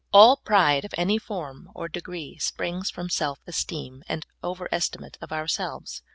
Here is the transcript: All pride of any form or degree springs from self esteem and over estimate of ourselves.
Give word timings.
All 0.11 0.37
pride 0.37 0.83
of 0.83 0.95
any 0.97 1.19
form 1.19 1.69
or 1.75 1.87
degree 1.87 2.39
springs 2.39 2.89
from 2.89 3.07
self 3.07 3.39
esteem 3.45 4.01
and 4.09 4.25
over 4.41 4.67
estimate 4.71 5.19
of 5.21 5.31
ourselves. 5.31 6.01